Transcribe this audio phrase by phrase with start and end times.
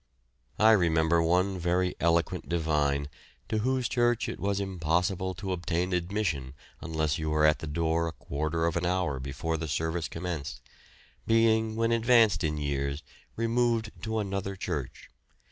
[0.57, 3.07] I remember one very eloquent divine,
[3.49, 8.07] to whose church it was impossible to obtain admission unless you were at the door
[8.07, 10.59] a quarter of an hour before the service commenced,
[11.27, 13.03] being when advanced in years
[13.35, 15.11] removed to another church.